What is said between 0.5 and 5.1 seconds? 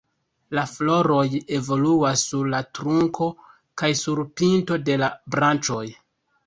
La floroj evoluas sur la trunko kaj sur pinto de